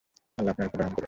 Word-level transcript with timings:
আল্লাহ 0.37 0.51
আপনার 0.53 0.67
উপর 0.67 0.79
রহম 0.79 0.87
করুন। 0.87 0.99